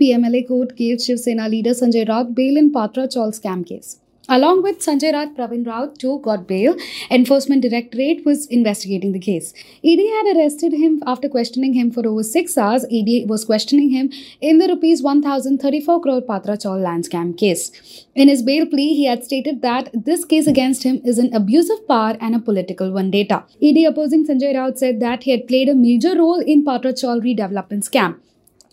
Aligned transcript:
PMLA 0.00 0.46
court 0.48 0.76
gave 0.76 1.02
Shiv 1.02 1.18
Sena 1.20 1.48
leader 1.48 1.70
Sanjay 1.70 2.08
Raut 2.08 2.34
bail 2.34 2.56
in 2.56 2.72
Patra 2.72 3.06
Chawl 3.06 3.32
scam 3.38 3.66
case. 3.66 4.00
Along 4.34 4.62
with 4.62 4.78
Sanjay 4.78 5.12
Raut, 5.12 5.34
Pravin 5.36 5.66
Raut 5.66 5.98
too 5.98 6.20
got 6.22 6.46
bail. 6.46 6.76
Enforcement 7.10 7.62
Directorate 7.62 8.24
was 8.24 8.46
investigating 8.46 9.10
the 9.10 9.18
case. 9.18 9.52
ED 9.84 9.98
had 10.16 10.36
arrested 10.36 10.72
him 10.72 11.02
after 11.04 11.28
questioning 11.28 11.74
him 11.74 11.90
for 11.90 12.06
over 12.06 12.22
six 12.22 12.56
hours. 12.56 12.86
ED 12.92 13.28
was 13.28 13.44
questioning 13.44 13.90
him 13.90 14.10
in 14.40 14.58
the 14.58 14.68
rupees 14.68 15.02
1034 15.02 16.00
crore 16.00 16.22
Patra 16.22 16.56
Chawl 16.56 16.78
land 16.78 17.10
scam 17.10 17.36
case. 17.36 18.06
In 18.14 18.28
his 18.28 18.42
bail 18.42 18.66
plea, 18.66 18.94
he 18.94 19.04
had 19.06 19.24
stated 19.24 19.60
that 19.62 19.90
this 19.92 20.24
case 20.24 20.46
against 20.46 20.84
him 20.84 21.02
is 21.04 21.18
an 21.18 21.34
abuse 21.34 21.68
of 21.68 21.86
power 21.88 22.16
and 22.20 22.36
a 22.36 22.38
political 22.38 22.92
vendetta. 22.92 23.44
ED 23.60 23.84
opposing 23.88 24.26
Sanjay 24.26 24.54
Raut 24.54 24.78
said 24.78 25.00
that 25.00 25.24
he 25.24 25.32
had 25.32 25.48
played 25.48 25.68
a 25.68 25.74
major 25.74 26.16
role 26.16 26.40
in 26.40 26.64
Patra 26.64 26.92
Chawl 26.92 27.20
redevelopment 27.20 27.90
scam. 27.90 28.20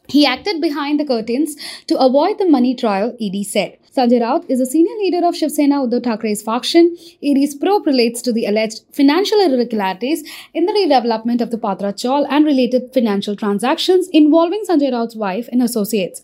He 0.10 0.26
acted 0.26 0.62
behind 0.62 1.00
the 1.00 1.06
curtains 1.06 1.56
to 1.88 1.98
avoid 2.00 2.38
the 2.38 2.50
money 2.50 2.76
trial, 2.76 3.16
ED 3.20 3.46
said. 3.46 3.78
Sanjay 3.98 4.22
Raut 4.22 4.46
is 4.48 4.60
a 4.60 4.66
senior 4.66 4.96
leader 4.98 5.26
of 5.26 5.36
Shiv 5.36 5.52
Sena 5.52 5.78
Uddhav 5.78 6.04
Thackeray's 6.04 6.44
faction. 6.44 6.96
ED's 7.24 7.56
probe 7.56 7.88
relates 7.88 8.22
to 8.22 8.32
the 8.32 8.46
alleged 8.46 8.84
financial 8.92 9.42
irregularities 9.42 10.24
in 10.54 10.68
the 10.68 10.74
redevelopment 10.74 11.42
of 11.42 11.50
the 11.50 11.58
Patra 11.58 11.92
Chawl 11.92 12.28
and 12.30 12.46
related 12.46 12.94
financial 12.94 13.36
transactions 13.36 14.08
involving 14.14 14.64
Sanjay 14.70 14.92
Raut's 14.92 15.16
wife 15.16 15.50
and 15.52 15.64
associates. 15.64 16.22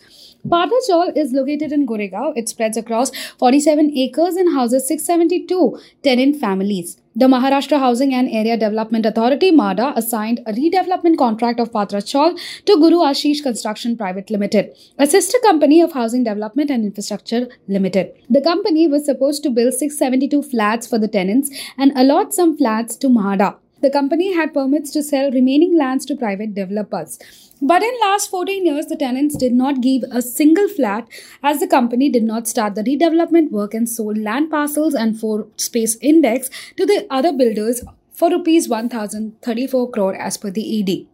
Patra 0.50 0.78
Chawl 0.86 1.14
is 1.16 1.32
located 1.32 1.72
in 1.72 1.88
Goregaon. 1.88 2.34
It 2.36 2.50
spreads 2.50 2.76
across 2.76 3.12
47 3.40 3.98
acres 3.98 4.36
and 4.36 4.54
houses 4.54 4.86
672 4.88 5.80
tenant 6.04 6.36
families. 6.36 6.98
The 7.16 7.28
Maharashtra 7.28 7.80
Housing 7.80 8.14
and 8.14 8.28
Area 8.28 8.58
Development 8.58 9.06
Authority 9.06 9.52
MHADA 9.52 9.96
assigned 9.96 10.42
a 10.46 10.52
redevelopment 10.52 11.18
contract 11.18 11.62
of 11.62 11.72
Patra 11.72 12.02
Chawl 12.02 12.36
to 12.66 12.76
Guru 12.78 12.98
Ashish 12.98 13.42
Construction 13.42 13.96
Private 13.96 14.30
Limited, 14.30 14.76
a 14.98 15.08
sister 15.08 15.38
company 15.44 15.80
of 15.80 15.94
Housing 15.94 16.26
Development 16.26 16.70
and 16.70 16.84
Infrastructure 16.84 17.48
Limited. 17.70 18.12
The 18.30 18.42
company 18.42 18.88
was 18.88 19.06
supposed 19.06 19.44
to 19.44 19.50
build 19.50 19.74
672 19.76 20.42
flats 20.42 20.88
for 20.88 21.00
the 21.00 21.08
tenants 21.08 21.52
and 21.78 21.94
allot 21.96 22.34
some 22.34 22.58
flats 22.58 22.98
to 22.98 23.08
MHADA. 23.08 23.56
The 23.84 23.90
company 23.90 24.34
had 24.34 24.54
permits 24.54 24.92
to 24.92 25.04
sell 25.04 25.30
remaining 25.30 25.78
lands 25.78 26.06
to 26.06 26.16
private 26.16 26.56
developers. 26.56 27.20
But 27.62 27.84
in 27.84 27.94
last 28.02 28.30
14 28.30 28.66
years, 28.66 28.86
the 28.86 28.96
tenants 28.96 29.36
did 29.36 29.52
not 29.52 29.82
give 29.82 30.04
a 30.10 30.22
single 30.22 30.70
flat 30.70 31.10
as 31.44 31.60
the 31.60 31.68
company 31.68 32.10
did 32.10 32.24
not 32.24 32.48
start 32.48 32.76
the 32.76 32.84
redevelopment 32.84 33.52
work 33.52 33.74
and 33.74 33.90
sold 33.90 34.18
land 34.18 34.50
parcels 34.50 34.94
and 34.94 35.20
floor 35.20 35.48
space 35.58 35.98
index 36.02 36.50
to 36.78 36.86
the 36.86 37.06
other 37.10 37.34
builders 37.34 37.84
for 38.14 38.30
rupees 38.30 38.70
1034 38.70 39.92
crore 39.92 40.16
as 40.16 40.38
per 40.38 40.50
the 40.50 40.80
ED. 40.80 41.06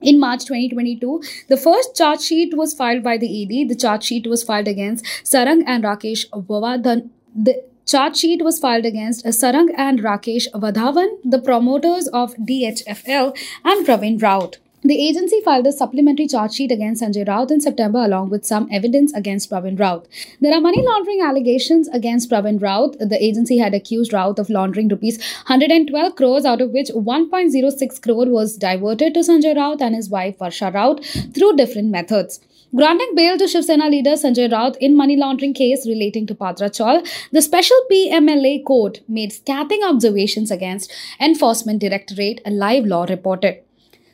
In 0.00 0.20
March 0.20 0.44
2022, 0.44 1.22
the 1.48 1.56
first 1.56 1.96
charge 1.96 2.20
sheet 2.20 2.56
was 2.56 2.72
filed 2.72 3.02
by 3.02 3.16
the 3.16 3.42
ED. 3.42 3.68
The 3.68 3.74
charge 3.74 4.04
sheet 4.04 4.28
was 4.28 4.44
filed 4.44 4.68
against 4.68 5.04
Sarang 5.24 5.64
and 5.66 5.82
Rakesh 5.82 6.28
Wadhawan. 6.30 7.10
The 7.34 7.64
Charge 7.86 8.16
sheet 8.16 8.42
was 8.42 8.58
filed 8.58 8.84
against 8.84 9.24
Sarang 9.26 9.68
and 9.76 10.00
Rakesh 10.00 10.48
Wadhawan, 10.52 11.18
the 11.22 11.38
promoters 11.38 12.08
of 12.08 12.34
DHFL, 12.34 13.38
and 13.64 13.86
Pravin 13.86 14.20
Raut. 14.20 14.58
The 14.86 15.04
agency 15.04 15.40
filed 15.40 15.66
a 15.66 15.72
supplementary 15.72 16.28
charge 16.28 16.52
sheet 16.54 16.70
against 16.70 17.02
Sanjay 17.02 17.26
Raut 17.26 17.50
in 17.50 17.60
September 17.60 18.04
along 18.04 18.28
with 18.30 18.46
some 18.46 18.68
evidence 18.70 19.12
against 19.14 19.50
Pravin 19.50 19.76
Raut. 19.80 20.06
There 20.40 20.54
are 20.54 20.60
money 20.60 20.80
laundering 20.80 21.22
allegations 21.22 21.88
against 21.88 22.30
Pravin 22.30 22.62
Raut. 22.62 22.96
The 23.00 23.20
agency 23.20 23.58
had 23.58 23.74
accused 23.74 24.12
Raut 24.12 24.38
of 24.38 24.48
laundering 24.48 24.86
rupees 24.86 25.18
112 25.48 26.14
crores 26.14 26.44
out 26.44 26.60
of 26.60 26.70
which 26.70 26.90
1.06 26.90 28.00
crore 28.00 28.30
was 28.30 28.56
diverted 28.56 29.14
to 29.14 29.24
Sanjay 29.30 29.56
Raut 29.56 29.82
and 29.82 29.96
his 29.96 30.08
wife 30.08 30.38
Varsha 30.38 30.72
Raut 30.72 31.04
through 31.34 31.56
different 31.56 31.90
methods. 31.90 32.38
Granting 32.72 33.12
bail 33.16 33.36
to 33.38 33.48
Shiv 33.48 33.64
Sena 33.64 33.90
leader 33.90 34.16
Sanjay 34.22 34.48
Raut 34.52 34.76
in 34.78 34.96
money 34.96 35.16
laundering 35.16 35.54
case 35.54 35.84
relating 35.88 36.28
to 36.28 36.34
Patra 36.36 36.70
Chawl, 36.70 37.02
the 37.32 37.42
special 37.42 37.76
PMLA 37.90 38.64
court 38.64 39.00
made 39.08 39.32
scathing 39.32 39.82
observations 39.82 40.52
against 40.52 40.92
Enforcement 41.18 41.80
Directorate, 41.80 42.40
a 42.46 42.52
live 42.52 42.84
law 42.84 43.04
reported. 43.04 43.65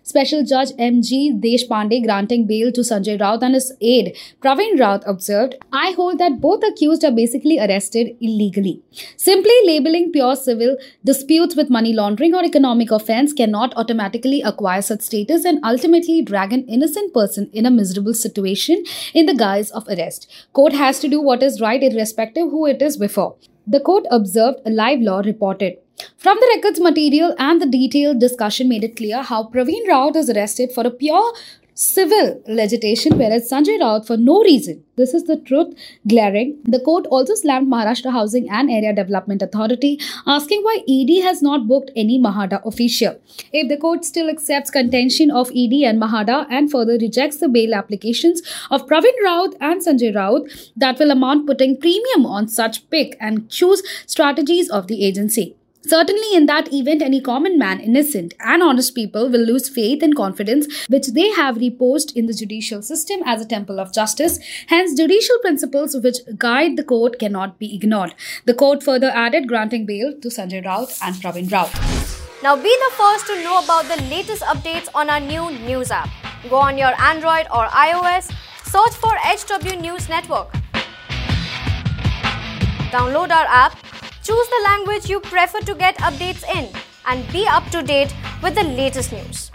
Special 0.04 0.44
Judge 0.44 0.72
M.G. 0.78 1.34
Deshpande 1.34 2.04
granting 2.04 2.46
bail 2.46 2.72
to 2.72 2.80
Sanjay 2.80 3.20
Raut 3.20 3.42
and 3.42 3.54
his 3.54 3.72
aide 3.80 4.16
Pravin 4.42 4.78
Raut 4.78 5.04
observed, 5.06 5.54
I 5.72 5.92
hold 5.92 6.18
that 6.18 6.40
both 6.40 6.64
accused 6.64 7.04
are 7.04 7.12
basically 7.12 7.60
arrested 7.60 8.16
illegally. 8.20 8.82
Simply 9.16 9.54
labeling 9.64 10.10
pure 10.10 10.34
civil 10.34 10.76
disputes 11.04 11.54
with 11.54 11.70
money 11.70 11.92
laundering 11.92 12.34
or 12.34 12.44
economic 12.44 12.90
offense 12.90 13.32
cannot 13.32 13.74
automatically 13.76 14.42
acquire 14.42 14.82
such 14.82 15.02
status 15.02 15.44
and 15.44 15.64
ultimately 15.64 16.20
drag 16.20 16.52
an 16.52 16.66
innocent 16.68 17.14
person 17.14 17.48
in 17.52 17.64
a 17.64 17.70
miserable 17.70 18.14
situation 18.14 18.84
in 19.14 19.26
the 19.26 19.34
guise 19.34 19.70
of 19.70 19.86
arrest. 19.88 20.28
Court 20.52 20.72
has 20.72 20.98
to 20.98 21.08
do 21.08 21.20
what 21.20 21.44
is 21.44 21.60
right 21.60 21.82
irrespective 21.82 22.50
who 22.50 22.66
it 22.66 22.82
is 22.82 22.96
before. 22.96 23.36
The 23.66 23.78
court 23.78 24.06
observed, 24.10 24.58
a 24.66 24.70
live 24.70 25.00
law 25.00 25.20
reported. 25.20 25.76
From 26.16 26.38
the 26.40 26.52
records 26.54 26.80
material 26.80 27.34
and 27.38 27.60
the 27.60 27.66
detailed 27.66 28.20
discussion 28.20 28.68
made 28.68 28.84
it 28.84 28.96
clear 28.96 29.22
how 29.22 29.44
Pravin 29.44 29.88
Raut 29.88 30.16
is 30.16 30.30
arrested 30.30 30.72
for 30.72 30.86
a 30.86 30.90
pure 30.90 31.32
civil 31.74 32.42
legislation, 32.46 33.16
whereas 33.18 33.50
Sanjay 33.50 33.80
Raut 33.80 34.06
for 34.06 34.16
no 34.16 34.42
reason. 34.42 34.84
This 34.96 35.14
is 35.14 35.24
the 35.24 35.36
truth 35.36 35.74
glaring. 36.06 36.58
The 36.64 36.80
court 36.80 37.06
also 37.06 37.34
slammed 37.34 37.68
Maharashtra 37.72 38.12
Housing 38.12 38.50
and 38.50 38.70
Area 38.70 38.94
Development 38.94 39.40
Authority, 39.40 39.98
asking 40.26 40.62
why 40.62 40.80
ED 40.88 41.22
has 41.22 41.40
not 41.40 41.66
booked 41.66 41.90
any 41.96 42.20
MHADA 42.20 42.64
official. 42.66 43.18
If 43.52 43.68
the 43.68 43.78
court 43.78 44.04
still 44.04 44.28
accepts 44.28 44.70
contention 44.70 45.30
of 45.30 45.50
ED 45.50 45.72
and 45.84 46.00
MHADA 46.00 46.46
and 46.50 46.70
further 46.70 46.98
rejects 46.98 47.38
the 47.38 47.48
bail 47.48 47.74
applications 47.74 48.42
of 48.70 48.86
Pravin 48.86 49.24
Raut 49.24 49.54
and 49.60 49.80
Sanjay 49.80 50.14
Raut, 50.14 50.42
that 50.76 50.98
will 50.98 51.10
amount 51.10 51.46
putting 51.46 51.78
premium 51.78 52.26
on 52.26 52.48
such 52.48 52.88
pick 52.90 53.16
and 53.18 53.48
choose 53.48 53.82
strategies 54.06 54.68
of 54.68 54.88
the 54.88 55.04
agency. 55.04 55.56
Certainly, 55.84 56.34
in 56.34 56.46
that 56.46 56.72
event, 56.72 57.02
any 57.02 57.20
common 57.20 57.58
man, 57.58 57.80
innocent 57.80 58.34
and 58.38 58.62
honest 58.62 58.94
people 58.94 59.28
will 59.28 59.40
lose 59.40 59.68
faith 59.68 60.02
and 60.02 60.14
confidence 60.14 60.86
which 60.88 61.08
they 61.08 61.30
have 61.30 61.56
reposed 61.56 62.16
in 62.16 62.26
the 62.26 62.32
judicial 62.32 62.82
system 62.82 63.20
as 63.26 63.42
a 63.42 63.46
temple 63.46 63.80
of 63.80 63.92
justice. 63.92 64.38
Hence, 64.68 64.94
judicial 64.94 65.38
principles 65.40 65.96
which 65.96 66.18
guide 66.38 66.76
the 66.76 66.84
court 66.84 67.18
cannot 67.18 67.58
be 67.58 67.74
ignored. 67.74 68.14
The 68.44 68.54
court 68.54 68.82
further 68.82 69.10
added 69.10 69.48
granting 69.48 69.84
bail 69.84 70.14
to 70.20 70.28
Sanjay 70.28 70.64
Raut 70.64 70.96
and 71.02 71.16
Pravin 71.16 71.50
Raut. 71.50 71.72
Now, 72.44 72.54
be 72.54 72.62
the 72.62 72.92
first 72.96 73.26
to 73.26 73.42
know 73.42 73.62
about 73.62 73.84
the 73.86 74.02
latest 74.04 74.42
updates 74.42 74.88
on 74.94 75.10
our 75.10 75.20
new 75.20 75.50
news 75.66 75.90
app. 75.90 76.08
Go 76.48 76.56
on 76.56 76.78
your 76.78 76.92
Android 77.00 77.46
or 77.52 77.66
iOS, 77.66 78.32
search 78.64 78.94
for 78.94 79.14
HW 79.16 79.80
News 79.80 80.08
Network. 80.08 80.52
Download 82.90 83.30
our 83.30 83.46
app 83.46 83.91
Choose 84.22 84.48
the 84.50 84.62
language 84.64 85.10
you 85.10 85.18
prefer 85.18 85.58
to 85.60 85.74
get 85.74 85.96
updates 85.98 86.44
in 86.54 86.68
and 87.06 87.26
be 87.32 87.44
up 87.48 87.68
to 87.70 87.82
date 87.82 88.14
with 88.40 88.54
the 88.54 88.62
latest 88.62 89.10
news. 89.10 89.50